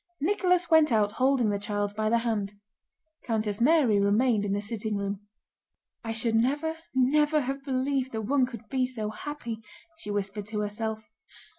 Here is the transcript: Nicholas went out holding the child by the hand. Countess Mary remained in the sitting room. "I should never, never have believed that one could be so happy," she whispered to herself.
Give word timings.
Nicholas 0.19 0.67
went 0.71 0.91
out 0.91 1.11
holding 1.11 1.51
the 1.51 1.59
child 1.59 1.95
by 1.95 2.09
the 2.09 2.17
hand. 2.17 2.53
Countess 3.23 3.61
Mary 3.61 3.99
remained 3.99 4.45
in 4.45 4.51
the 4.53 4.59
sitting 4.59 4.97
room. 4.97 5.27
"I 6.03 6.11
should 6.11 6.33
never, 6.33 6.75
never 6.95 7.41
have 7.41 7.63
believed 7.63 8.11
that 8.13 8.23
one 8.23 8.47
could 8.47 8.67
be 8.67 8.87
so 8.87 9.11
happy," 9.11 9.59
she 9.99 10.09
whispered 10.09 10.47
to 10.47 10.61
herself. 10.61 11.07